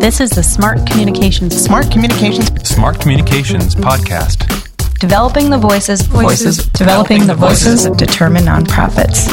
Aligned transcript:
This 0.00 0.20
is 0.20 0.30
the 0.30 0.42
Smart 0.42 0.84
Communications 0.90 1.54
Smart 1.62 1.92
Communications 1.92 2.48
Smart 2.68 2.98
Communications 3.00 3.76
Podcast. 3.76 4.50
Developing 4.98 5.50
the 5.50 5.58
voices, 5.58 6.02
Voices. 6.02 6.66
developing 6.70 7.26
the 7.28 7.34
voices. 7.36 7.84
of 7.84 7.96
determined 7.96 8.48
nonprofits. 8.48 9.28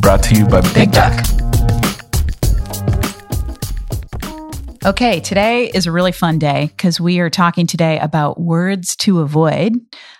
Brought 0.00 0.24
to 0.24 0.34
you 0.34 0.44
by 0.44 0.60
Big 0.74 0.90
Duck. 0.90 1.12
Okay, 4.84 5.20
today 5.20 5.66
is 5.72 5.86
a 5.86 5.92
really 5.92 6.10
fun 6.12 6.40
day 6.40 6.66
because 6.76 7.00
we 7.00 7.20
are 7.20 7.30
talking 7.30 7.68
today 7.68 8.00
about 8.00 8.40
words 8.40 8.96
to 8.96 9.20
avoid. 9.20 9.74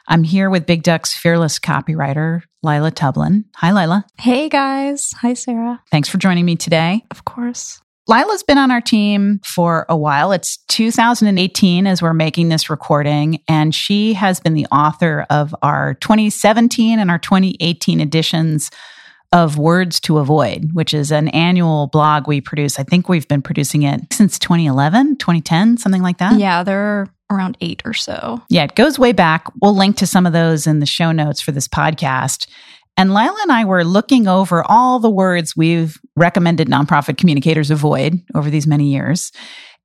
I'm 0.06 0.22
here 0.22 0.48
with 0.48 0.66
Big 0.66 0.84
Duck's 0.84 1.12
fearless 1.16 1.58
copywriter, 1.58 2.42
Lila 2.62 2.92
Tublin. 2.92 3.46
Hi, 3.56 3.72
Lila. 3.72 4.04
Hey 4.18 4.48
guys. 4.48 5.10
Hi, 5.22 5.34
Sarah. 5.34 5.80
Thanks 5.90 6.08
for 6.08 6.18
joining 6.18 6.44
me 6.44 6.54
today. 6.54 7.04
Of 7.10 7.24
course. 7.24 7.80
Lila's 8.10 8.42
been 8.42 8.58
on 8.58 8.72
our 8.72 8.80
team 8.80 9.38
for 9.44 9.86
a 9.88 9.96
while. 9.96 10.32
It's 10.32 10.56
2018 10.66 11.86
as 11.86 12.02
we're 12.02 12.12
making 12.12 12.48
this 12.48 12.68
recording, 12.68 13.40
and 13.46 13.72
she 13.72 14.14
has 14.14 14.40
been 14.40 14.54
the 14.54 14.66
author 14.66 15.26
of 15.30 15.54
our 15.62 15.94
2017 15.94 16.98
and 16.98 17.08
our 17.08 17.20
2018 17.20 18.00
editions 18.00 18.72
of 19.32 19.58
Words 19.58 20.00
to 20.00 20.18
Avoid, 20.18 20.70
which 20.72 20.92
is 20.92 21.12
an 21.12 21.28
annual 21.28 21.86
blog 21.86 22.26
we 22.26 22.40
produce. 22.40 22.80
I 22.80 22.82
think 22.82 23.08
we've 23.08 23.28
been 23.28 23.42
producing 23.42 23.84
it 23.84 24.12
since 24.12 24.40
2011, 24.40 25.18
2010, 25.18 25.76
something 25.76 26.02
like 26.02 26.18
that. 26.18 26.36
Yeah, 26.36 26.64
there 26.64 26.80
are 26.80 27.08
around 27.30 27.58
eight 27.60 27.80
or 27.84 27.94
so. 27.94 28.42
Yeah, 28.48 28.64
it 28.64 28.74
goes 28.74 28.98
way 28.98 29.12
back. 29.12 29.46
We'll 29.62 29.76
link 29.76 29.96
to 29.98 30.06
some 30.08 30.26
of 30.26 30.32
those 30.32 30.66
in 30.66 30.80
the 30.80 30.86
show 30.86 31.12
notes 31.12 31.40
for 31.40 31.52
this 31.52 31.68
podcast. 31.68 32.48
And 33.00 33.14
Lila 33.14 33.38
and 33.44 33.50
I 33.50 33.64
were 33.64 33.82
looking 33.82 34.28
over 34.28 34.62
all 34.70 34.98
the 34.98 35.08
words 35.08 35.56
we've 35.56 35.98
recommended 36.16 36.68
nonprofit 36.68 37.16
communicators 37.16 37.70
avoid 37.70 38.20
over 38.34 38.50
these 38.50 38.66
many 38.66 38.92
years. 38.92 39.32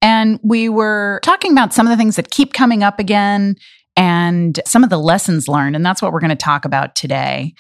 And 0.01 0.37
we 0.43 0.67
were 0.67 1.21
talking 1.23 1.53
about 1.53 1.73
some 1.73 1.87
of 1.87 1.91
the 1.91 1.95
things 1.95 2.17
that 2.17 2.29
keep 2.29 2.51
coming 2.51 2.83
up 2.83 2.99
again 2.99 3.55
and 3.95 4.59
some 4.65 4.83
of 4.83 4.89
the 4.89 4.97
lessons 4.97 5.47
learned. 5.47 5.77
And 5.77 5.85
that's 5.85 6.01
what 6.01 6.11
we're 6.11 6.19
going 6.19 6.29
to 6.31 6.35
talk 6.35 6.65
about 6.65 6.93
today. 6.93 7.53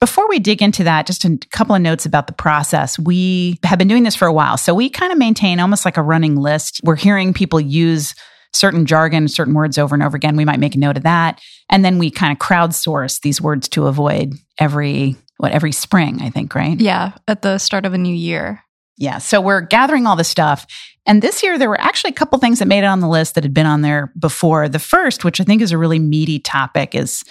Before 0.00 0.26
we 0.30 0.38
dig 0.38 0.62
into 0.62 0.82
that, 0.84 1.06
just 1.06 1.26
a 1.26 1.38
couple 1.50 1.74
of 1.74 1.82
notes 1.82 2.06
about 2.06 2.26
the 2.26 2.32
process. 2.32 2.98
We 2.98 3.58
have 3.64 3.78
been 3.78 3.88
doing 3.88 4.04
this 4.04 4.16
for 4.16 4.26
a 4.26 4.32
while. 4.32 4.56
So 4.56 4.72
we 4.72 4.88
kind 4.88 5.12
of 5.12 5.18
maintain 5.18 5.60
almost 5.60 5.84
like 5.84 5.98
a 5.98 6.02
running 6.02 6.36
list. 6.36 6.80
We're 6.84 6.96
hearing 6.96 7.34
people 7.34 7.60
use 7.60 8.14
certain 8.52 8.86
jargon, 8.86 9.28
certain 9.28 9.54
words 9.54 9.78
over 9.78 9.94
and 9.94 10.02
over 10.02 10.16
again. 10.16 10.36
We 10.36 10.44
might 10.44 10.60
make 10.60 10.74
a 10.74 10.78
note 10.78 10.96
of 10.96 11.02
that. 11.04 11.40
And 11.70 11.84
then 11.84 11.98
we 11.98 12.10
kind 12.10 12.32
of 12.32 12.38
crowdsource 12.38 13.20
these 13.20 13.40
words 13.40 13.68
to 13.70 13.86
avoid 13.86 14.34
every, 14.58 15.16
what, 15.38 15.52
every 15.52 15.72
spring, 15.72 16.20
I 16.20 16.30
think, 16.30 16.54
right? 16.54 16.78
Yeah, 16.78 17.12
at 17.26 17.42
the 17.42 17.58
start 17.58 17.86
of 17.86 17.94
a 17.94 17.98
new 17.98 18.14
year. 18.14 18.62
Yeah. 18.98 19.18
So 19.18 19.40
we're 19.40 19.62
gathering 19.62 20.06
all 20.06 20.16
the 20.16 20.24
stuff. 20.24 20.66
And 21.06 21.22
this 21.22 21.42
year, 21.42 21.58
there 21.58 21.68
were 21.68 21.80
actually 21.80 22.10
a 22.10 22.14
couple 22.14 22.38
things 22.38 22.58
that 22.60 22.68
made 22.68 22.84
it 22.84 22.86
on 22.86 23.00
the 23.00 23.08
list 23.08 23.34
that 23.34 23.42
had 23.42 23.54
been 23.54 23.66
on 23.66 23.80
there 23.80 24.12
before. 24.18 24.68
The 24.68 24.78
first, 24.78 25.24
which 25.24 25.40
I 25.40 25.44
think 25.44 25.62
is 25.62 25.72
a 25.72 25.78
really 25.78 25.98
meaty 25.98 26.38
topic, 26.38 26.94
is 26.94 27.24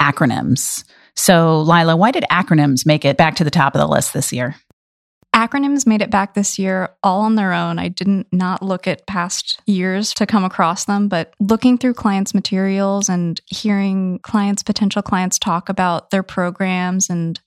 acronyms. 0.00 0.84
So, 1.16 1.60
Lila, 1.62 1.96
why 1.96 2.12
did 2.12 2.24
acronyms 2.30 2.86
make 2.86 3.04
it 3.04 3.16
back 3.16 3.34
to 3.36 3.44
the 3.44 3.50
top 3.50 3.74
of 3.74 3.80
the 3.80 3.88
list 3.88 4.14
this 4.14 4.32
year? 4.32 4.54
Acronyms 5.38 5.86
made 5.86 6.02
it 6.02 6.10
back 6.10 6.34
this 6.34 6.58
year 6.58 6.90
all 7.00 7.20
on 7.20 7.36
their 7.36 7.52
own. 7.52 7.78
I 7.78 7.86
didn't 7.86 8.26
not 8.32 8.60
look 8.60 8.88
at 8.88 9.06
past 9.06 9.60
years 9.66 10.12
to 10.14 10.26
come 10.26 10.42
across 10.42 10.86
them, 10.86 11.06
but 11.06 11.32
looking 11.38 11.78
through 11.78 11.94
clients' 11.94 12.34
materials 12.34 13.08
and 13.08 13.40
hearing 13.46 14.18
clients, 14.24 14.64
potential 14.64 15.00
clients 15.00 15.38
talk 15.38 15.68
about 15.68 16.10
their 16.10 16.24
programs 16.24 17.08
and 17.08 17.38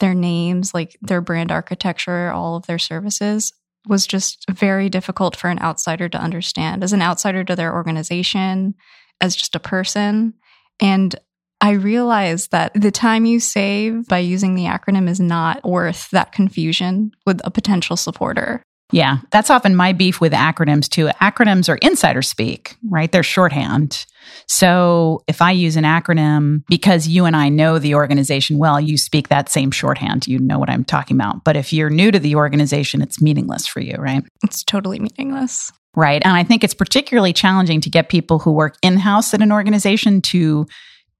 their 0.00 0.14
names, 0.14 0.72
like 0.72 0.96
their 1.02 1.20
brand 1.20 1.52
architecture, 1.52 2.30
all 2.30 2.56
of 2.56 2.64
their 2.64 2.78
services, 2.78 3.52
was 3.86 4.06
just 4.06 4.46
very 4.50 4.88
difficult 4.88 5.36
for 5.36 5.50
an 5.50 5.60
outsider 5.60 6.08
to 6.08 6.18
understand. 6.18 6.82
As 6.82 6.94
an 6.94 7.02
outsider 7.02 7.44
to 7.44 7.54
their 7.54 7.74
organization, 7.74 8.74
as 9.20 9.36
just 9.36 9.54
a 9.54 9.60
person. 9.60 10.32
And 10.80 11.14
I 11.64 11.70
realized 11.70 12.50
that 12.50 12.72
the 12.74 12.90
time 12.90 13.24
you 13.24 13.40
save 13.40 14.06
by 14.06 14.18
using 14.18 14.54
the 14.54 14.64
acronym 14.64 15.08
is 15.08 15.18
not 15.18 15.64
worth 15.64 16.10
that 16.10 16.30
confusion 16.30 17.12
with 17.24 17.40
a 17.42 17.50
potential 17.50 17.96
supporter. 17.96 18.62
Yeah, 18.92 19.20
that's 19.30 19.48
often 19.48 19.74
my 19.74 19.94
beef 19.94 20.20
with 20.20 20.34
acronyms 20.34 20.90
too. 20.90 21.06
Acronyms 21.22 21.70
are 21.70 21.76
insider 21.76 22.20
speak, 22.20 22.76
right? 22.90 23.10
They're 23.10 23.22
shorthand. 23.22 24.04
So 24.46 25.22
if 25.26 25.40
I 25.40 25.52
use 25.52 25.76
an 25.76 25.84
acronym 25.84 26.64
because 26.68 27.08
you 27.08 27.24
and 27.24 27.34
I 27.34 27.48
know 27.48 27.78
the 27.78 27.94
organization 27.94 28.58
well, 28.58 28.78
you 28.78 28.98
speak 28.98 29.28
that 29.28 29.48
same 29.48 29.70
shorthand. 29.70 30.26
You 30.26 30.38
know 30.40 30.58
what 30.58 30.68
I'm 30.68 30.84
talking 30.84 31.16
about. 31.16 31.44
But 31.44 31.56
if 31.56 31.72
you're 31.72 31.88
new 31.88 32.10
to 32.10 32.18
the 32.18 32.34
organization, 32.34 33.00
it's 33.00 33.22
meaningless 33.22 33.66
for 33.66 33.80
you, 33.80 33.96
right? 33.98 34.22
It's 34.42 34.64
totally 34.64 34.98
meaningless. 34.98 35.72
Right. 35.96 36.20
And 36.22 36.36
I 36.36 36.44
think 36.44 36.62
it's 36.62 36.74
particularly 36.74 37.32
challenging 37.32 37.80
to 37.80 37.88
get 37.88 38.10
people 38.10 38.38
who 38.38 38.52
work 38.52 38.76
in 38.82 38.98
house 38.98 39.32
at 39.32 39.40
an 39.40 39.50
organization 39.50 40.20
to 40.22 40.66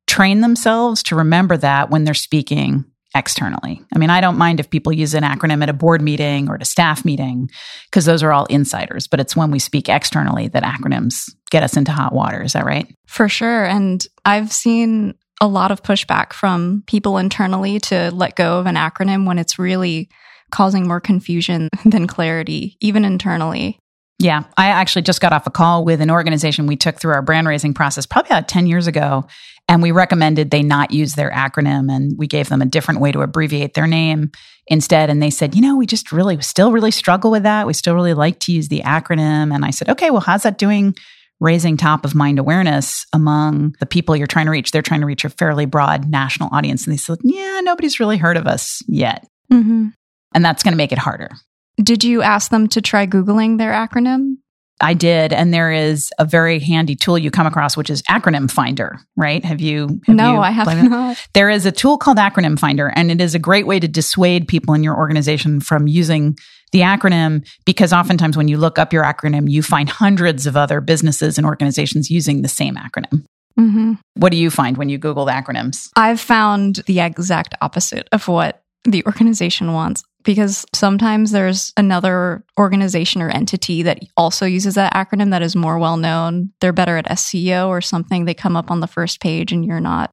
train 0.07 0.41
themselves 0.41 1.03
to 1.05 1.17
remember 1.17 1.57
that 1.57 1.91
when 1.91 2.05
they're 2.05 2.15
speaking 2.15 2.85
externally. 3.15 3.81
I 3.95 3.99
mean, 3.99 4.11
I 4.11 4.21
don't 4.21 4.37
mind 4.37 4.59
if 4.59 4.71
people 4.71 4.93
use 4.93 5.15
an 5.15 5.23
acronym 5.23 5.63
at 5.63 5.69
a 5.69 5.75
board 5.75 6.03
meeting 6.03 6.49
or 6.49 6.57
at 6.57 6.63
a 6.63 6.67
staff 6.67 7.05
meeting 7.05 7.49
because 7.87 8.05
those 8.05 8.23
are 8.23 8.33
all 8.33 8.47
insiders, 8.47 9.07
but 9.07 9.21
it's 9.21 9.37
when 9.37 9.51
we 9.51 9.61
speak 9.61 9.89
externally 9.89 10.49
that 10.49 10.65
acronyms 10.65 11.33
get 11.51 11.63
us 11.63 11.77
into 11.77 11.93
hot 11.93 12.13
water. 12.13 12.43
Is 12.43 12.55
that 12.55 12.65
right? 12.65 12.93
For 13.07 13.29
sure. 13.29 13.65
And 13.65 14.05
I've 14.25 14.53
seen 14.53 15.15
a 15.41 15.47
lot 15.47 15.71
of 15.71 15.83
pushback 15.83 16.33
from 16.33 16.83
people 16.87 17.19
internally 17.19 17.79
to 17.79 18.11
let 18.13 18.37
go 18.37 18.59
of 18.59 18.67
an 18.67 18.77
acronym 18.77 19.27
when 19.27 19.39
it's 19.39 19.59
really 19.59 20.09
causing 20.51 20.87
more 20.87 21.01
confusion 21.01 21.69
than 21.85 22.07
clarity, 22.07 22.77
even 22.81 23.05
internally. 23.05 23.79
Yeah, 24.19 24.45
I 24.57 24.67
actually 24.67 25.03
just 25.03 25.21
got 25.21 25.33
off 25.33 25.47
a 25.47 25.51
call 25.51 25.85
with 25.85 26.01
an 26.01 26.11
organization 26.11 26.67
we 26.67 26.77
took 26.77 27.01
through 27.01 27.13
our 27.13 27.23
brand 27.23 27.49
raising 27.49 27.75
process 27.75 28.07
probably 28.07 28.31
about 28.31 28.49
10 28.49 28.67
years 28.67 28.87
ago. 28.87 29.27
And 29.69 29.83
we 29.83 29.93
recommended 29.93 30.51
they 30.51 30.63
not 30.63 30.91
use 30.91 31.15
their 31.15 31.31
acronym 31.31 31.91
and 31.91 32.17
we 32.19 32.27
gave 32.27 32.49
them 32.49 32.63
a 32.63 32.67
different 32.67 33.01
way 33.01 33.13
to 33.13 33.23
abbreviate 33.23 33.75
their 33.75 33.87
name 33.87 34.31
instead. 34.67 35.11
And 35.11 35.23
they 35.23 35.31
said, 35.31 35.55
you 35.55 35.63
know, 35.63 35.77
we 35.77 35.87
just 35.87 36.13
really 36.13 36.41
still 36.43 36.71
really 36.71 36.91
struggle 36.91 37.31
with 37.31 37.43
that. 37.43 37.67
We 37.67 37.73
still 37.73 37.95
really 37.95 38.15
like 38.15 38.39
to 38.41 38.53
use 38.53 38.69
the 38.69 38.83
acronym. 38.83 39.55
And 39.55 39.65
I 39.65 39.71
said, 39.71 39.89
okay, 39.89 40.11
well, 40.11 40.21
how's 40.21 40.43
that 40.43 40.59
doing 40.59 40.95
raising 41.41 41.77
top 41.77 42.05
of 42.05 42.15
mind 42.15 42.39
awareness 42.39 43.07
among 43.13 43.75
the 43.81 43.87
people 43.87 44.15
you're 44.15 44.27
trying 44.27 44.47
to 44.47 44.53
reach? 44.53 44.71
They're 44.71 44.83
trying 44.83 45.01
to 45.01 45.07
reach 45.07 45.25
a 45.25 45.31
fairly 45.31 45.67
broad 45.67 46.09
national 46.09 46.51
audience. 46.53 46.87
And 46.87 46.93
they 46.93 46.99
said, 46.99 47.19
yeah, 47.25 47.61
nobody's 47.63 47.99
really 47.99 48.19
heard 48.19 48.37
of 48.37 48.47
us 48.47 48.81
yet. 48.87 49.27
Mm-hmm. 49.53 49.89
And 50.35 50.45
that's 50.45 50.63
going 50.63 50.73
to 50.73 50.79
make 50.79 50.93
it 50.93 50.99
harder. 50.99 51.31
Did 51.77 52.05
you 52.05 52.23
ask 52.23 52.51
them 52.51 52.69
to 52.69 52.81
try 52.81 53.07
Googling 53.07 53.59
their 53.59 53.73
acronym? 53.73 54.37
I 54.81 54.95
did, 54.95 55.33
and 55.33 55.55
there 55.55 55.71
is 55.71 56.13
a 56.19 56.25
very 56.25 56.59
handy 56.59 56.97
tool 56.97 57.17
you 57.17 57.31
come 57.31 57.47
across, 57.47 57.77
which 57.77 57.91
is 57.91 58.03
Acronym 58.03 58.51
Finder. 58.51 58.99
Right? 59.17 59.45
Have 59.45 59.61
you? 59.61 60.01
Have 60.07 60.17
no, 60.17 60.35
you 60.35 60.39
I 60.41 60.51
have 60.51 60.65
played 60.65 60.77
with 60.79 60.87
it? 60.87 60.91
not. 60.91 61.27
There 61.33 61.49
is 61.49 61.65
a 61.65 61.73
tool 61.73 61.97
called 61.97 62.19
Acronym 62.19 62.59
Finder, 62.59 62.93
and 62.95 63.11
it 63.11 63.21
is 63.21 63.35
a 63.35 63.39
great 63.39 63.67
way 63.67 63.79
to 63.79 63.87
dissuade 63.87 64.49
people 64.49 64.75
in 64.75 64.83
your 64.83 64.97
organization 64.97 65.61
from 65.61 65.87
using 65.87 66.37
the 66.73 66.81
acronym 66.81 67.47
because 67.65 67.93
oftentimes 67.93 68.37
when 68.37 68.49
you 68.49 68.59
look 68.59 68.81
up 68.81 68.93
your 68.93 69.05
acronym, 69.05 69.49
you 69.49 69.63
find 69.63 69.89
hundreds 69.89 70.45
of 70.45 70.57
other 70.57 70.81
businesses 70.81 71.39
and 71.39 71.47
organizations 71.47 72.11
using 72.11 72.43
the 72.43 72.49
same 72.49 72.75
acronym. 72.75 73.25
Mm-hmm. 73.59 73.93
What 74.15 74.33
do 74.33 74.37
you 74.37 74.51
find 74.51 74.77
when 74.77 74.89
you 74.89 74.99
Google 74.99 75.25
the 75.25 75.33
acronyms? 75.33 75.89
I've 75.95 76.21
found 76.21 76.83
the 76.87 76.99
exact 76.99 77.55
opposite 77.63 78.09
of 78.11 78.27
what 78.27 78.64
the 78.85 79.05
organization 79.07 79.73
wants 79.73 80.05
because 80.25 80.65
sometimes 80.75 81.31
there's 81.31 81.73
another 81.77 82.45
organization 82.59 83.23
or 83.23 83.31
entity 83.31 83.83
that 83.83 84.01
also 84.17 84.47
uses 84.47 84.75
that 84.75 84.95
acronym 84.95 85.31
that 85.31 85.43
is 85.43 85.55
more 85.55 85.79
well 85.79 85.97
known. 85.97 86.51
They're 86.61 86.73
better 86.73 86.97
at 86.97 87.07
SEO 87.07 87.69
or 87.69 87.81
something. 87.81 88.25
They 88.25 88.35
come 88.35 88.57
up 88.57 88.71
on 88.71 88.81
the 88.81 88.87
first 88.87 89.21
page 89.21 89.53
and 89.53 89.65
you're 89.65 89.81
not. 89.81 90.11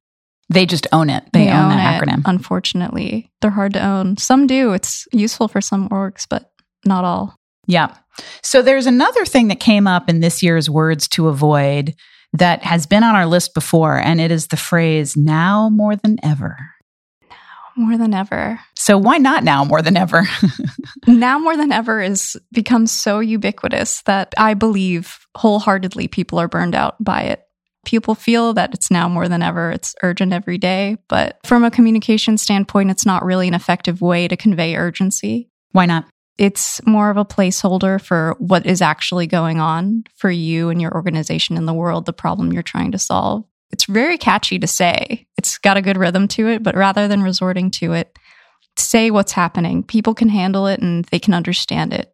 They 0.48 0.66
just 0.66 0.86
own 0.92 1.08
it. 1.08 1.24
They, 1.32 1.48
own, 1.48 1.70
that 1.70 2.02
it, 2.02 2.06
acronym. 2.06 2.22
Unfortunately, 2.26 3.30
they're 3.40 3.50
hard 3.50 3.72
to 3.74 3.84
own. 3.84 4.18
Some 4.18 4.46
do. 4.46 4.72
It's 4.72 5.06
useful 5.12 5.48
for 5.48 5.62
some 5.62 5.88
orgs, 5.88 6.26
but 6.28 6.50
not 6.84 7.04
all. 7.04 7.36
Yeah. 7.66 7.96
So 8.42 8.60
there's 8.60 8.86
another 8.86 9.24
thing 9.24 9.48
that 9.48 9.60
came 9.60 9.86
up 9.86 10.10
in 10.10 10.20
this 10.20 10.42
year's 10.42 10.68
Words 10.68 11.08
to 11.08 11.28
Avoid 11.28 11.94
that 12.34 12.62
has 12.64 12.86
been 12.86 13.04
on 13.04 13.14
our 13.14 13.26
list 13.26 13.54
before, 13.54 13.96
and 13.96 14.20
it 14.20 14.30
is 14.30 14.48
the 14.48 14.56
phrase 14.56 15.16
now 15.16 15.70
more 15.70 15.96
than 15.96 16.18
ever. 16.22 16.56
More 17.76 17.96
than 17.96 18.14
ever. 18.14 18.60
So 18.76 18.98
why 18.98 19.18
not 19.18 19.44
now 19.44 19.64
more 19.64 19.82
than 19.82 19.96
ever? 19.96 20.24
now 21.06 21.38
more 21.38 21.56
than 21.56 21.72
ever 21.72 22.00
is 22.02 22.36
become 22.52 22.86
so 22.86 23.20
ubiquitous 23.20 24.02
that 24.02 24.34
I 24.36 24.54
believe 24.54 25.18
wholeheartedly 25.36 26.08
people 26.08 26.38
are 26.38 26.48
burned 26.48 26.74
out 26.74 27.02
by 27.02 27.22
it. 27.22 27.42
People 27.84 28.14
feel 28.14 28.52
that 28.54 28.74
it's 28.74 28.90
now 28.90 29.08
more 29.08 29.28
than 29.28 29.42
ever. 29.42 29.70
It's 29.72 29.94
urgent 30.02 30.32
every 30.32 30.58
day. 30.58 30.98
But 31.08 31.38
from 31.44 31.64
a 31.64 31.70
communication 31.70 32.38
standpoint, 32.38 32.90
it's 32.90 33.06
not 33.06 33.24
really 33.24 33.48
an 33.48 33.54
effective 33.54 34.00
way 34.00 34.28
to 34.28 34.36
convey 34.36 34.76
urgency. 34.76 35.48
why 35.72 35.86
not? 35.86 36.04
It's 36.38 36.84
more 36.86 37.10
of 37.10 37.16
a 37.16 37.24
placeholder 37.24 38.00
for 38.00 38.36
what 38.38 38.66
is 38.66 38.80
actually 38.80 39.26
going 39.26 39.60
on 39.60 40.04
for 40.16 40.30
you 40.30 40.70
and 40.70 40.80
your 40.80 40.94
organization 40.94 41.56
in 41.56 41.66
the 41.66 41.74
world, 41.74 42.06
the 42.06 42.12
problem 42.12 42.52
you're 42.52 42.62
trying 42.62 42.92
to 42.92 42.98
solve. 42.98 43.44
It's 43.72 43.86
very 43.86 44.18
catchy 44.18 44.58
to 44.58 44.66
say. 44.66 45.26
It's 45.36 45.58
got 45.58 45.76
a 45.76 45.82
good 45.82 45.96
rhythm 45.96 46.28
to 46.28 46.48
it, 46.48 46.62
but 46.62 46.76
rather 46.76 47.08
than 47.08 47.22
resorting 47.22 47.70
to 47.72 47.94
it, 47.94 48.18
say 48.76 49.10
what's 49.10 49.32
happening. 49.32 49.82
People 49.82 50.14
can 50.14 50.28
handle 50.28 50.66
it 50.66 50.80
and 50.80 51.04
they 51.06 51.18
can 51.18 51.34
understand 51.34 51.92
it. 51.92 52.12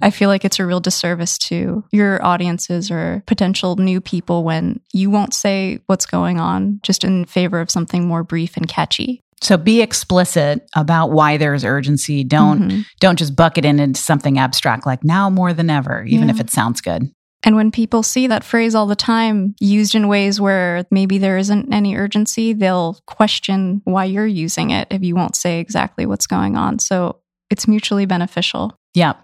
I 0.00 0.10
feel 0.10 0.28
like 0.28 0.44
it's 0.44 0.58
a 0.58 0.66
real 0.66 0.80
disservice 0.80 1.36
to 1.38 1.84
your 1.92 2.24
audiences 2.24 2.90
or 2.90 3.22
potential 3.26 3.76
new 3.76 4.00
people 4.00 4.42
when 4.42 4.80
you 4.92 5.10
won't 5.10 5.34
say 5.34 5.80
what's 5.86 6.06
going 6.06 6.40
on 6.40 6.80
just 6.82 7.04
in 7.04 7.24
favor 7.26 7.60
of 7.60 7.70
something 7.70 8.06
more 8.06 8.24
brief 8.24 8.56
and 8.56 8.66
catchy. 8.66 9.20
So 9.42 9.56
be 9.56 9.82
explicit 9.82 10.66
about 10.74 11.10
why 11.10 11.36
there's 11.36 11.64
urgency. 11.64 12.22
Don't 12.22 12.68
mm-hmm. 12.68 12.80
don't 13.00 13.18
just 13.18 13.34
bucket 13.34 13.64
it 13.64 13.80
into 13.80 14.00
something 14.00 14.38
abstract 14.38 14.86
like 14.86 15.02
now 15.04 15.28
more 15.28 15.52
than 15.52 15.68
ever, 15.68 16.04
even 16.04 16.28
yeah. 16.28 16.34
if 16.34 16.40
it 16.40 16.50
sounds 16.50 16.80
good. 16.80 17.10
And 17.44 17.56
when 17.56 17.70
people 17.70 18.02
see 18.02 18.28
that 18.28 18.44
phrase 18.44 18.74
all 18.74 18.86
the 18.86 18.94
time 18.94 19.54
used 19.60 19.94
in 19.94 20.08
ways 20.08 20.40
where 20.40 20.84
maybe 20.90 21.18
there 21.18 21.38
isn't 21.38 21.72
any 21.72 21.96
urgency, 21.96 22.52
they'll 22.52 22.98
question 23.06 23.82
why 23.84 24.04
you're 24.04 24.26
using 24.26 24.70
it 24.70 24.88
if 24.90 25.02
you 25.02 25.16
won't 25.16 25.34
say 25.34 25.58
exactly 25.58 26.06
what's 26.06 26.26
going 26.26 26.56
on. 26.56 26.78
So 26.78 27.18
it's 27.50 27.66
mutually 27.66 28.06
beneficial. 28.06 28.78
Yeah. 28.94 29.14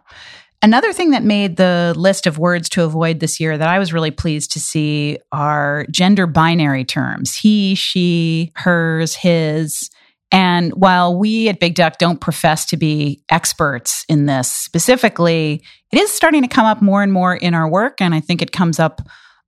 Another 0.61 0.93
thing 0.93 1.13
that 1.13 1.23
made 1.23 1.57
the 1.57 1.95
list 1.97 2.27
of 2.27 2.39
words 2.39 2.69
to 2.71 2.83
avoid 2.83 3.21
this 3.21 3.39
year 3.39 3.57
that 3.57 3.69
I 3.69 3.79
was 3.79 3.93
really 3.93 4.11
pleased 4.11 4.51
to 4.53 4.61
see 4.61 5.19
are 5.31 5.87
gender 5.91 6.27
binary 6.27 6.85
terms 6.85 7.37
he, 7.37 7.77
she, 7.77 8.51
hers, 8.57 9.15
his. 9.15 9.91
And 10.31 10.73
while 10.75 11.19
we 11.19 11.49
at 11.49 11.61
Big 11.61 11.75
Duck 11.75 11.99
don't 11.99 12.21
profess 12.21 12.67
to 12.67 12.77
be 12.77 13.23
experts 13.31 14.05
in 14.09 14.27
this 14.27 14.53
specifically, 14.53 15.63
it 15.91 15.99
is 15.99 16.11
starting 16.11 16.43
to 16.43 16.49
come 16.49 16.67
up 16.67 16.83
more 16.83 17.03
and 17.03 17.13
more 17.13 17.35
in 17.35 17.55
our 17.55 17.69
work. 17.69 18.01
And 18.01 18.15
I 18.15 18.21
think 18.21 18.43
it 18.43 18.53
comes 18.53 18.79
up 18.79 19.01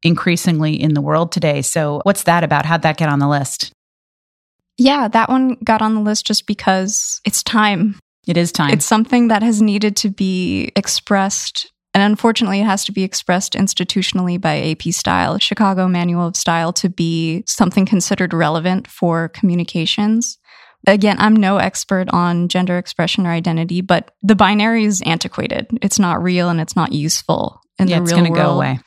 increasingly 0.03 0.81
in 0.81 0.95
the 0.95 1.03
world 1.03 1.33
today. 1.33 1.63
So, 1.63 2.01
what's 2.05 2.23
that 2.25 2.45
about? 2.45 2.65
How'd 2.65 2.83
that 2.83 2.97
get 2.97 3.09
on 3.09 3.19
the 3.19 3.29
list? 3.29 3.73
Yeah, 4.79 5.09
that 5.09 5.29
one 5.29 5.59
got 5.63 5.83
on 5.83 5.95
the 5.95 6.01
list 6.01 6.27
just 6.27 6.47
because 6.47 7.21
it's 7.27 7.43
time. 7.43 7.99
It 8.27 8.39
is 8.39 8.51
time. 8.51 8.73
It's 8.73 8.87
something 8.87 9.29
that 9.29 9.43
has 9.43 9.61
needed 9.61 9.97
to 9.97 10.09
be 10.09 10.73
expressed. 10.75 11.71
And 11.93 12.03
unfortunately, 12.03 12.61
it 12.61 12.67
has 12.67 12.85
to 12.87 12.93
be 12.93 13.03
expressed 13.03 13.55
institutionally 13.55 14.41
by 14.41 14.59
AP 14.71 14.95
Style, 14.95 15.39
Chicago 15.39 15.89
Manual 15.89 16.29
of 16.29 16.37
Style, 16.37 16.73
to 16.75 16.89
be 16.89 17.43
something 17.47 17.85
considered 17.85 18.33
relevant 18.33 18.87
for 18.87 19.29
communications. 19.29 20.39
Again, 20.87 21.17
I'm 21.19 21.37
no 21.37 21.59
expert 21.59 22.09
on 22.11 22.49
gender 22.49 22.79
expression 22.79 23.27
or 23.27 23.31
identity, 23.31 23.81
but 23.81 24.13
the 24.23 24.35
binary 24.35 24.85
is 24.85 25.03
antiquated. 25.03 25.67
It's 25.83 25.99
not 25.99 26.23
real 26.23 26.49
and 26.49 26.61
it's 26.61 26.77
not 26.77 26.93
useful 26.93 27.61
in 27.79 27.89
yeah, 27.89 27.97
the 27.97 28.03
real 28.03 28.17
world. 28.17 28.27
It's 28.27 28.29
going 28.29 28.35
to 28.35 28.41
go 28.41 28.55
away. 28.55 28.81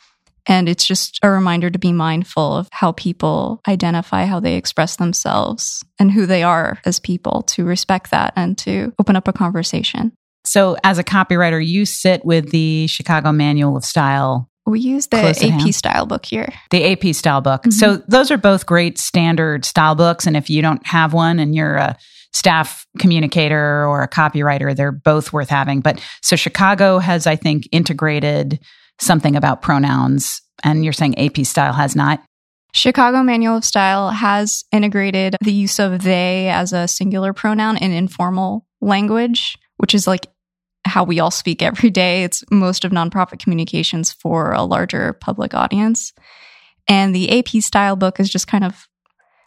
And 0.45 0.68
it's 0.68 0.86
just 0.86 1.19
a 1.24 1.30
reminder 1.30 1.69
to 1.69 1.80
be 1.80 1.94
mindful 1.94 2.57
of 2.57 2.68
how 2.72 2.92
people 2.92 3.62
identify 3.68 4.25
how 4.25 4.40
they 4.40 4.56
express 4.56 4.98
themselves 4.98 5.84
and 6.00 6.12
who 6.12 6.25
they 6.25 6.44
are 6.44 6.80
as 6.86 7.00
people, 7.00 7.44
to 7.44 7.63
respect 7.63 8.12
that 8.12 8.34
and 8.36 8.57
to 8.60 8.94
open 9.00 9.16
up 9.16 9.28
a 9.28 9.34
conversation. 9.34 10.12
So, 10.45 10.75
as 10.84 10.98
a 10.98 11.04
copywriter, 11.04 11.66
you 11.66 11.86
sit 11.86 12.25
with 12.25 12.51
the 12.51 12.88
Chicago 12.88 13.31
Manual 13.31 13.78
of 13.78 13.86
Style 13.86 14.50
we 14.65 14.80
use 14.80 15.07
the 15.07 15.18
AP 15.18 15.74
style 15.74 16.06
book 16.06 16.25
here. 16.25 16.54
The 16.71 16.92
AP 16.92 17.15
style 17.15 17.42
book. 17.42 17.63
Mm-hmm. 17.63 17.71
So 17.71 17.98
those 18.07 18.31
are 18.31 18.38
both 18.38 18.65
great 18.65 18.98
standard 18.98 19.65
style 19.65 19.95
books. 19.95 20.25
And 20.25 20.38
if 20.38 20.50
you 20.50 20.62
don't 20.62 20.86
have 20.88 21.13
one 21.13 21.39
and 21.39 21.54
you're 21.54 21.75
a 21.75 21.98
staff 22.31 22.88
communicator 22.98 23.86
or 23.86 24.01
a 24.01 24.07
copywriter, 24.07 24.75
they're 24.75 24.92
both 24.92 25.33
worth 25.33 25.50
having. 25.50 25.81
But 25.81 26.01
so 26.21 26.36
Chicago 26.36 27.00
has, 27.00 27.27
I 27.27 27.36
think, 27.36 27.68
integrated 27.71 28.60
something 29.00 29.36
about 29.36 29.62
pronouns. 29.62 30.42
And 30.63 30.83
you're 30.83 30.94
saying 30.94 31.18
AP 31.19 31.45
style 31.45 31.74
has 31.74 31.95
not? 31.95 32.24
Chicago 32.74 33.21
Manual 33.21 33.57
of 33.57 33.66
Style 33.66 34.09
has 34.09 34.63
integrated 34.71 35.36
the 35.42 35.54
use 35.54 35.77
of 35.77 36.01
they 36.01 36.50
as 36.50 36.74
a 36.74 36.88
singular 36.88 37.31
pronoun 37.31 37.77
in 37.77 37.92
informal 37.92 38.66
language, 38.81 39.57
which 39.77 39.94
is 39.94 40.07
like 40.07 40.25
how 40.85 41.03
we 41.03 41.19
all 41.19 41.31
speak 41.31 41.62
every 41.62 41.89
day. 41.89 42.24
It's 42.24 42.44
most 42.51 42.85
of 42.85 42.91
nonprofit 42.91 43.39
communications 43.39 44.12
for 44.12 44.51
a 44.51 44.63
larger 44.63 45.13
public 45.13 45.53
audience. 45.53 46.13
And 46.88 47.15
the 47.15 47.39
AP 47.39 47.62
style 47.63 47.95
book 47.95 48.19
is 48.19 48.30
just 48.30 48.47
kind 48.47 48.63
of, 48.63 48.88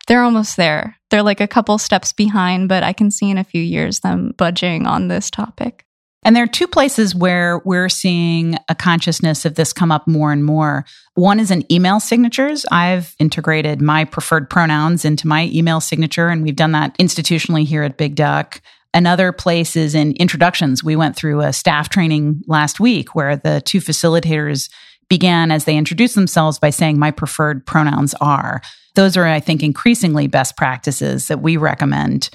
they're 0.07 0.23
almost 0.23 0.57
there. 0.57 0.97
They're 1.11 1.23
like 1.23 1.41
a 1.41 1.49
couple 1.49 1.79
steps 1.79 2.13
behind, 2.13 2.69
but 2.69 2.83
I 2.83 2.93
can 2.93 3.11
see 3.11 3.31
in 3.31 3.39
a 3.39 3.45
few 3.45 3.63
years 3.63 4.01
them 4.01 4.33
budging 4.37 4.87
on 4.87 5.09
this 5.09 5.31
topic. 5.31 5.87
And 6.27 6.35
there 6.35 6.43
are 6.43 6.49
two 6.49 6.67
places 6.67 7.15
where 7.15 7.61
we're 7.65 7.89
seeing 7.89 8.57
a 8.69 8.75
consciousness 8.75 9.45
of 9.45 9.55
this 9.55 9.73
come 9.73 9.93
up 9.93 10.09
more 10.09 10.33
and 10.33 10.45
more. 10.45 10.85
One 11.15 11.39
is 11.39 11.53
in 11.53 11.71
email 11.73 12.01
signatures. 12.01 12.67
I've 12.73 13.15
integrated 13.21 13.81
my 13.81 14.05
preferred 14.05 14.51
pronouns 14.51 15.05
into 15.05 15.29
my 15.29 15.49
email 15.53 15.81
signature, 15.81 16.29
and 16.29 16.43
we've 16.43 16.57
done 16.57 16.73
that 16.73 16.99
institutionally 16.99 17.65
here 17.65 17.85
at 17.85 17.97
Big 17.97 18.17
Duck. 18.17 18.61
Another 18.97 19.31
place 19.31 19.77
is 19.77 19.95
in 19.95 20.13
introductions. 20.13 20.83
We 20.83 20.97
went 20.97 21.17
through 21.17 21.43
a 21.43 21.53
staff 21.53 21.91
training 21.91 22.43
last 22.47 22.81
week 22.81 23.15
where 23.15 23.37
the 23.37 23.61
two 23.61 23.79
facilitators 23.79 24.71
began 25.11 25.51
as 25.51 25.67
they 25.67 25.77
introduced 25.77 26.15
themselves 26.15 26.59
by 26.59 26.71
saying, 26.71 26.99
My 26.99 27.11
preferred 27.11 27.67
pronouns 27.67 28.15
are. 28.23 28.63
Those 28.95 29.19
are, 29.19 29.27
I 29.27 29.39
think, 29.39 29.63
increasingly 29.63 30.29
best 30.29 30.57
practices 30.57 31.29
that 31.29 31.43
we 31.43 31.59
recommend 31.59 32.31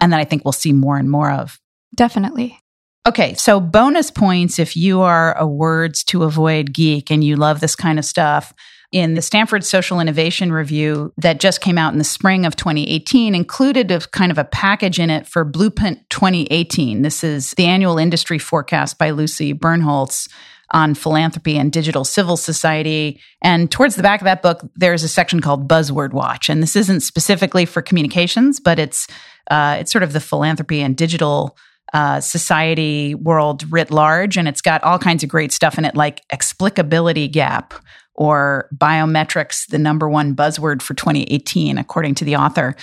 and 0.00 0.12
that 0.12 0.20
I 0.20 0.24
think 0.24 0.44
we'll 0.44 0.52
see 0.52 0.72
more 0.72 0.98
and 0.98 1.10
more 1.10 1.32
of. 1.32 1.58
Definitely. 1.96 2.60
Okay, 3.08 3.34
so 3.34 3.58
bonus 3.58 4.12
points 4.12 4.60
if 4.60 4.76
you 4.76 5.00
are 5.00 5.36
a 5.36 5.48
words 5.48 6.04
to 6.04 6.22
avoid 6.22 6.72
geek 6.72 7.10
and 7.10 7.24
you 7.24 7.34
love 7.34 7.58
this 7.58 7.74
kind 7.74 7.98
of 7.98 8.04
stuff 8.04 8.52
in 8.94 9.14
the 9.14 9.22
Stanford 9.22 9.64
Social 9.64 9.98
Innovation 9.98 10.52
Review 10.52 11.12
that 11.16 11.40
just 11.40 11.60
came 11.60 11.76
out 11.76 11.92
in 11.92 11.98
the 11.98 12.04
spring 12.04 12.46
of 12.46 12.54
2018 12.54 13.34
included 13.34 13.90
a 13.90 13.98
kind 13.98 14.30
of 14.30 14.38
a 14.38 14.44
package 14.44 15.00
in 15.00 15.10
it 15.10 15.26
for 15.26 15.44
Blueprint 15.44 16.08
2018. 16.10 17.02
This 17.02 17.24
is 17.24 17.50
the 17.56 17.66
annual 17.66 17.98
industry 17.98 18.38
forecast 18.38 18.96
by 18.96 19.10
Lucy 19.10 19.52
Bernholz 19.52 20.28
on 20.70 20.94
philanthropy 20.94 21.58
and 21.58 21.72
digital 21.72 22.04
civil 22.04 22.36
society. 22.36 23.20
And 23.42 23.68
towards 23.68 23.96
the 23.96 24.02
back 24.04 24.20
of 24.20 24.26
that 24.26 24.42
book, 24.42 24.60
there's 24.76 25.02
a 25.02 25.08
section 25.08 25.40
called 25.40 25.68
Buzzword 25.68 26.12
Watch. 26.12 26.48
And 26.48 26.62
this 26.62 26.76
isn't 26.76 27.00
specifically 27.00 27.66
for 27.66 27.82
communications, 27.82 28.60
but 28.60 28.78
it's 28.78 29.08
uh, 29.50 29.78
it's 29.80 29.90
sort 29.90 30.04
of 30.04 30.12
the 30.12 30.20
philanthropy 30.20 30.80
and 30.80 30.96
digital 30.96 31.58
uh, 31.92 32.20
society 32.20 33.16
world 33.16 33.70
writ 33.72 33.90
large. 33.90 34.36
And 34.36 34.46
it's 34.46 34.60
got 34.60 34.84
all 34.84 35.00
kinds 35.00 35.24
of 35.24 35.28
great 35.28 35.50
stuff 35.50 35.78
in 35.78 35.84
it, 35.84 35.96
like 35.96 36.22
explicability 36.30 37.30
gap, 37.30 37.74
or 38.14 38.68
biometrics, 38.74 39.66
the 39.68 39.78
number 39.78 40.08
one 40.08 40.34
buzzword 40.34 40.82
for 40.82 40.94
2018, 40.94 41.78
according 41.78 42.14
to 42.16 42.24
the 42.24 42.36
author. 42.36 42.76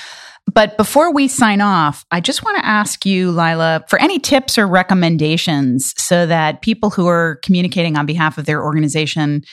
But 0.52 0.76
before 0.76 1.14
we 1.14 1.28
sign 1.28 1.62
off, 1.62 2.06
I 2.12 2.20
just 2.20 2.44
want 2.44 2.58
to 2.58 2.66
ask 2.66 3.06
you, 3.06 3.32
Lila, 3.32 3.86
for 3.88 4.00
any 4.02 4.20
tips 4.20 4.58
or 4.58 4.68
recommendations 4.68 5.94
so 5.98 6.26
that 6.26 6.62
people 6.62 6.90
who 6.90 7.08
are 7.08 7.40
communicating 7.44 7.96
on 7.96 8.06
behalf 8.06 8.38
of 8.38 8.46
their 8.46 8.64
organization 8.64 9.44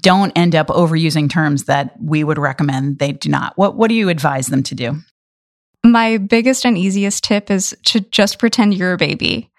don't 0.00 0.32
end 0.36 0.54
up 0.54 0.68
overusing 0.68 1.30
terms 1.30 1.64
that 1.64 1.94
we 2.00 2.24
would 2.24 2.38
recommend 2.38 2.98
they 2.98 3.12
do 3.12 3.28
not. 3.28 3.56
What, 3.56 3.76
what 3.76 3.88
do 3.88 3.94
you 3.94 4.08
advise 4.08 4.48
them 4.48 4.62
to 4.64 4.74
do? 4.74 4.96
My 5.84 6.18
biggest 6.18 6.64
and 6.64 6.76
easiest 6.76 7.24
tip 7.24 7.50
is 7.50 7.76
to 7.86 8.00
just 8.00 8.38
pretend 8.38 8.74
you're 8.74 8.94
a 8.94 8.98
baby. 8.98 9.50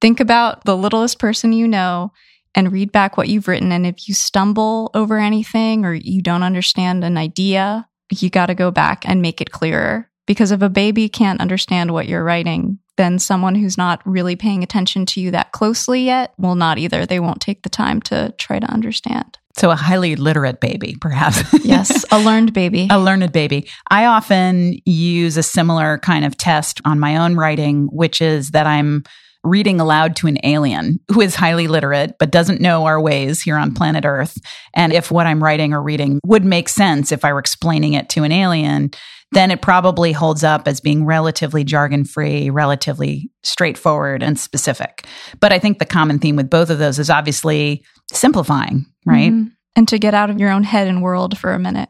Think 0.00 0.20
about 0.20 0.64
the 0.64 0.76
littlest 0.76 1.18
person 1.18 1.52
you 1.52 1.68
know 1.68 2.12
and 2.54 2.72
read 2.72 2.92
back 2.92 3.16
what 3.16 3.28
you've 3.28 3.48
written. 3.48 3.72
And 3.72 3.86
if 3.86 4.08
you 4.08 4.14
stumble 4.14 4.90
over 4.94 5.18
anything 5.18 5.84
or 5.84 5.94
you 5.94 6.22
don't 6.22 6.42
understand 6.42 7.04
an 7.04 7.16
idea, 7.16 7.88
you 8.10 8.30
got 8.30 8.46
to 8.46 8.54
go 8.54 8.70
back 8.70 9.08
and 9.08 9.22
make 9.22 9.40
it 9.40 9.52
clearer. 9.52 10.10
Because 10.26 10.52
if 10.52 10.62
a 10.62 10.68
baby 10.68 11.08
can't 11.08 11.40
understand 11.40 11.92
what 11.92 12.06
you're 12.06 12.22
writing, 12.24 12.78
then 12.96 13.18
someone 13.18 13.54
who's 13.54 13.78
not 13.78 14.00
really 14.06 14.36
paying 14.36 14.62
attention 14.62 15.06
to 15.06 15.20
you 15.20 15.30
that 15.30 15.52
closely 15.52 16.04
yet 16.04 16.32
will 16.38 16.54
not 16.54 16.78
either. 16.78 17.06
They 17.06 17.20
won't 17.20 17.40
take 17.40 17.62
the 17.62 17.68
time 17.68 18.00
to 18.02 18.34
try 18.38 18.58
to 18.58 18.66
understand. 18.70 19.38
So, 19.54 19.70
a 19.70 19.76
highly 19.76 20.16
literate 20.16 20.60
baby, 20.60 20.96
perhaps. 21.00 21.42
yes, 21.64 22.04
a 22.10 22.18
learned 22.18 22.52
baby. 22.52 22.88
a 22.90 22.98
learned 22.98 23.32
baby. 23.32 23.68
I 23.90 24.06
often 24.06 24.78
use 24.86 25.36
a 25.36 25.42
similar 25.42 25.98
kind 25.98 26.24
of 26.24 26.38
test 26.38 26.80
on 26.84 26.98
my 26.98 27.16
own 27.16 27.36
writing, 27.36 27.88
which 27.92 28.22
is 28.22 28.52
that 28.52 28.66
I'm 28.66 29.04
reading 29.44 29.80
aloud 29.80 30.16
to 30.16 30.26
an 30.26 30.38
alien 30.44 31.00
who 31.08 31.20
is 31.20 31.34
highly 31.34 31.66
literate 31.66 32.14
but 32.18 32.30
doesn't 32.30 32.60
know 32.60 32.86
our 32.86 33.00
ways 33.00 33.42
here 33.42 33.56
on 33.56 33.74
planet 33.74 34.04
Earth. 34.04 34.36
And 34.74 34.92
if 34.92 35.10
what 35.10 35.26
I'm 35.26 35.42
writing 35.42 35.72
or 35.72 35.82
reading 35.82 36.20
would 36.24 36.44
make 36.44 36.68
sense 36.68 37.12
if 37.12 37.24
I 37.24 37.32
were 37.32 37.38
explaining 37.38 37.94
it 37.94 38.08
to 38.10 38.22
an 38.22 38.32
alien, 38.32 38.90
then 39.32 39.50
it 39.50 39.62
probably 39.62 40.12
holds 40.12 40.44
up 40.44 40.68
as 40.68 40.80
being 40.80 41.04
relatively 41.04 41.64
jargon 41.64 42.04
free, 42.04 42.50
relatively 42.50 43.30
straightforward 43.42 44.22
and 44.22 44.38
specific. 44.38 45.06
But 45.40 45.52
I 45.52 45.58
think 45.58 45.78
the 45.78 45.86
common 45.86 46.18
theme 46.18 46.36
with 46.36 46.50
both 46.50 46.70
of 46.70 46.78
those 46.78 46.98
is 46.98 47.10
obviously 47.10 47.84
simplifying, 48.12 48.86
right? 49.06 49.32
Mm-hmm. 49.32 49.48
And 49.74 49.88
to 49.88 49.98
get 49.98 50.12
out 50.12 50.28
of 50.28 50.38
your 50.38 50.50
own 50.50 50.64
head 50.64 50.86
and 50.86 51.02
world 51.02 51.38
for 51.38 51.54
a 51.54 51.58
minute. 51.58 51.88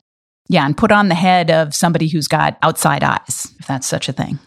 Yeah, 0.48 0.64
and 0.64 0.76
put 0.76 0.92
on 0.92 1.08
the 1.08 1.14
head 1.14 1.50
of 1.50 1.74
somebody 1.74 2.08
who's 2.08 2.28
got 2.28 2.58
outside 2.62 3.02
eyes, 3.02 3.52
if 3.58 3.66
that's 3.66 3.86
such 3.86 4.08
a 4.08 4.12
thing. 4.12 4.38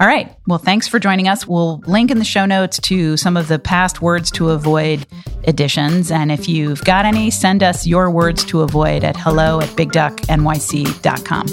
All 0.00 0.06
right. 0.06 0.36
Well, 0.46 0.58
thanks 0.58 0.88
for 0.88 0.98
joining 0.98 1.28
us. 1.28 1.46
We'll 1.46 1.78
link 1.86 2.10
in 2.10 2.18
the 2.18 2.24
show 2.24 2.46
notes 2.46 2.78
to 2.80 3.16
some 3.16 3.36
of 3.36 3.46
the 3.46 3.58
past 3.60 4.02
words 4.02 4.30
to 4.32 4.50
avoid 4.50 5.06
editions. 5.44 6.10
And 6.10 6.32
if 6.32 6.48
you've 6.48 6.84
got 6.84 7.04
any, 7.04 7.30
send 7.30 7.62
us 7.62 7.86
your 7.86 8.10
words 8.10 8.44
to 8.46 8.62
avoid 8.62 9.04
at 9.04 9.16
hello 9.16 9.60
at 9.60 9.68
bigducknyc.com. 9.70 11.46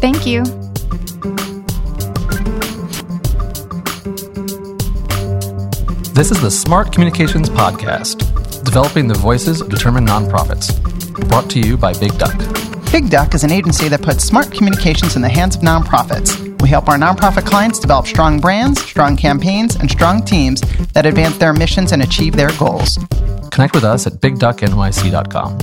Thank 0.00 0.26
you. 0.26 0.44
This 6.14 6.30
is 6.32 6.40
the 6.40 6.50
Smart 6.50 6.92
Communications 6.92 7.48
Podcast. 7.48 8.64
developing 8.64 9.08
the 9.08 9.14
voices 9.14 9.60
of 9.62 9.70
determined 9.70 10.06
nonprofits. 10.06 10.78
Brought 11.28 11.48
to 11.50 11.60
you 11.60 11.76
by 11.76 11.94
Big 11.94 12.16
Duck. 12.18 12.36
Big 12.92 13.08
Duck 13.08 13.34
is 13.34 13.42
an 13.42 13.50
agency 13.50 13.88
that 13.88 14.02
puts 14.02 14.24
smart 14.24 14.52
communications 14.52 15.16
in 15.16 15.22
the 15.22 15.28
hands 15.28 15.56
of 15.56 15.62
nonprofits. 15.62 16.47
We 16.60 16.68
help 16.68 16.88
our 16.88 16.96
nonprofit 16.96 17.46
clients 17.46 17.78
develop 17.78 18.06
strong 18.06 18.40
brands, 18.40 18.82
strong 18.82 19.16
campaigns, 19.16 19.76
and 19.76 19.90
strong 19.90 20.24
teams 20.24 20.60
that 20.92 21.06
advance 21.06 21.38
their 21.38 21.52
missions 21.52 21.92
and 21.92 22.02
achieve 22.02 22.34
their 22.34 22.50
goals. 22.58 22.98
Connect 23.50 23.74
with 23.74 23.84
us 23.84 24.06
at 24.06 24.14
bigducknyc.com. 24.14 25.58